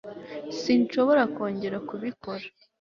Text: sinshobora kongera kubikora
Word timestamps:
sinshobora 0.59 1.23
kongera 1.35 1.77
kubikora 1.87 2.45